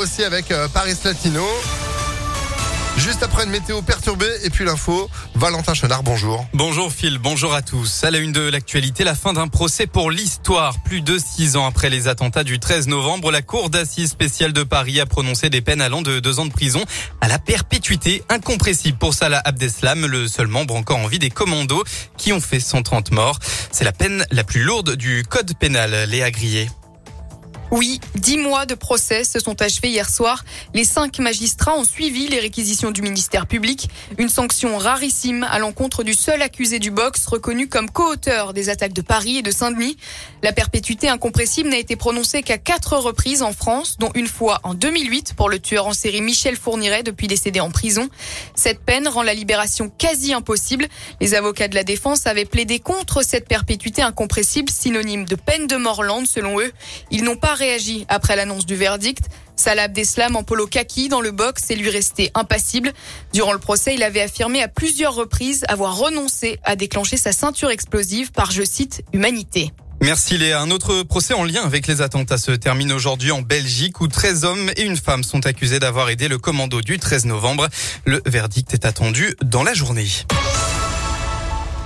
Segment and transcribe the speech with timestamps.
[0.00, 1.44] aussi avec euh, Paris Latino.
[2.96, 6.46] Juste après une météo perturbée et puis l'info, Valentin Chenard, bonjour.
[6.54, 8.02] Bonjour Phil, bonjour à tous.
[8.04, 10.82] À la une de l'actualité, la fin d'un procès pour l'histoire.
[10.84, 14.62] Plus de six ans après les attentats du 13 novembre, la Cour d'assises spéciale de
[14.62, 16.82] Paris a prononcé des peines allant de deux ans de prison
[17.20, 21.84] à la perpétuité incompressible pour Salah Abdeslam, le seul membre encore en vie des commandos
[22.16, 23.38] qui ont fait 130 morts.
[23.70, 26.68] C'est la peine la plus lourde du code pénal, Léa Grillet.
[27.72, 30.44] Oui, dix mois de procès se sont achevés hier soir.
[30.74, 33.88] Les cinq magistrats ont suivi les réquisitions du ministère public.
[34.18, 38.92] Une sanction rarissime à l'encontre du seul accusé du box reconnu comme co-auteur des attaques
[38.92, 39.96] de Paris et de Saint-Denis.
[40.42, 44.74] La perpétuité incompressible n'a été prononcée qu'à quatre reprises en France, dont une fois en
[44.74, 48.08] 2008 pour le tueur en série Michel Fourniret depuis décédé en prison.
[48.56, 50.88] Cette peine rend la libération quasi impossible.
[51.20, 55.76] Les avocats de la défense avaient plaidé contre cette perpétuité incompressible, synonyme de peine de
[55.76, 56.72] mort lente selon eux.
[57.12, 59.28] Ils n'ont pas réagi après l'annonce du verdict.
[59.54, 62.92] Salah Abdeslam en polo kaki dans le box est lui resté impassible.
[63.32, 67.70] Durant le procès, il avait affirmé à plusieurs reprises avoir renoncé à déclencher sa ceinture
[67.70, 69.70] explosive par, je cite, humanité.
[70.02, 70.62] Merci Léa.
[70.62, 74.44] Un autre procès en lien avec les attentats se termine aujourd'hui en Belgique où 13
[74.44, 77.68] hommes et une femme sont accusés d'avoir aidé le commando du 13 novembre.
[78.06, 80.08] Le verdict est attendu dans la journée.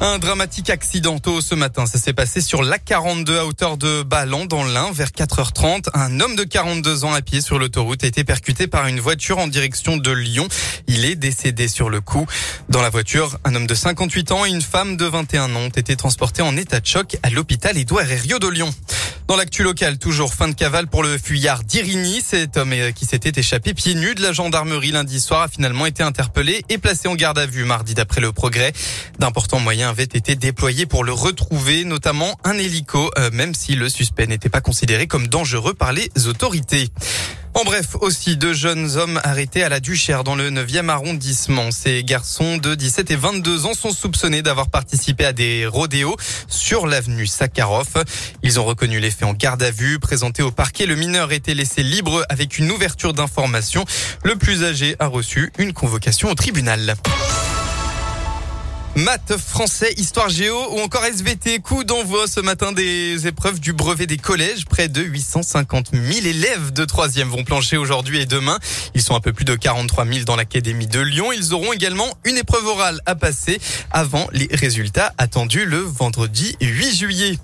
[0.00, 1.84] Un dramatique accident tôt ce matin.
[1.84, 5.88] Ça s'est passé sur l'A42 à hauteur de Ballon dans l'Ain vers 4h30.
[5.92, 9.38] Un homme de 42 ans à pied sur l'autoroute a été percuté par une voiture
[9.38, 10.46] en direction de Lyon.
[10.86, 12.26] Il est décédé sur le coup.
[12.68, 15.68] Dans la voiture, un homme de 58 ans et une femme de 21 ans ont
[15.68, 18.72] été transportés en état de choc à l'hôpital Édouard Herriot de Lyon.
[19.28, 22.22] Dans l'actu local, toujours fin de cavale pour le fuyard d'Irigny.
[22.22, 25.84] Cet homme euh, qui s'était échappé pieds nus de la gendarmerie lundi soir a finalement
[25.84, 28.72] été interpellé et placé en garde à vue mardi d'après le progrès.
[29.18, 33.90] D'importants moyens avaient été déployés pour le retrouver, notamment un hélico, euh, même si le
[33.90, 36.88] suspect n'était pas considéré comme dangereux par les autorités.
[37.54, 41.70] En bref, aussi deux jeunes hommes arrêtés à la Duchère dans le 9e arrondissement.
[41.70, 46.86] Ces garçons de 17 et 22 ans sont soupçonnés d'avoir participé à des rodéos sur
[46.86, 48.04] l'avenue Sakharov.
[48.42, 49.98] Ils ont reconnu les faits en garde à vue.
[49.98, 53.84] Présenté au parquet, le mineur était laissé libre avec une ouverture d'information.
[54.22, 56.96] Le plus âgé a reçu une convocation au tribunal.
[58.98, 61.60] Maths, français, histoire géo ou encore SVT.
[61.60, 64.64] Coup d'envoi ce matin des épreuves du brevet des collèges.
[64.64, 68.58] Près de 850 000 élèves de troisième vont plancher aujourd'hui et demain.
[68.94, 71.30] Ils sont un peu plus de 43 000 dans l'académie de Lyon.
[71.32, 73.60] Ils auront également une épreuve orale à passer
[73.92, 77.38] avant les résultats attendus le vendredi 8 juillet.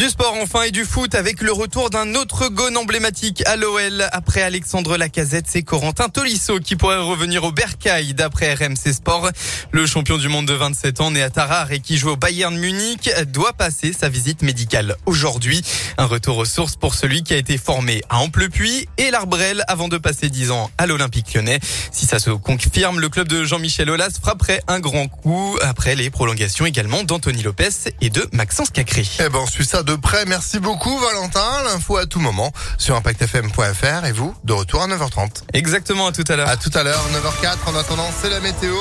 [0.00, 4.08] Du sport enfin et du foot avec le retour d'un autre gone emblématique à l'OL.
[4.12, 9.28] Après Alexandre Lacazette, c'est Corentin Tolisso qui pourrait revenir au Bercail d'après RMC Sport.
[9.72, 12.56] Le champion du monde de 27 ans né à Tarare et qui joue au Bayern
[12.56, 15.60] Munich doit passer sa visite médicale aujourd'hui.
[15.98, 19.88] Un retour aux sources pour celui qui a été formé à Amplepuis et l'Arbrel avant
[19.88, 21.60] de passer 10 ans à l'Olympique lyonnais.
[21.92, 26.08] Si ça se confirme, le club de Jean-Michel Aulas frapperait un grand coup après les
[26.08, 29.06] prolongations également d'Anthony Lopez et de Maxence Cacré.
[29.18, 30.24] Eh ben, ça de près.
[30.26, 31.62] Merci beaucoup, Valentin.
[31.64, 35.42] L'info à tout moment sur impactfm.fr et vous, de retour à 9h30.
[35.52, 36.48] Exactement, à tout à l'heure.
[36.48, 37.68] À tout à l'heure, 9h04.
[37.68, 38.74] En attendant, c'est la météo.